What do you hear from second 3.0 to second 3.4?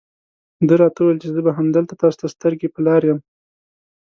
یم.